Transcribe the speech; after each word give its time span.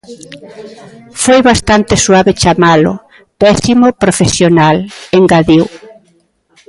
"Foi 1.23 1.39
bastante 1.49 1.93
suave 2.05 2.31
chamalo 2.41 2.93
pésimo 3.41 3.87
profesional", 4.03 4.75
engadiu. 5.19 5.63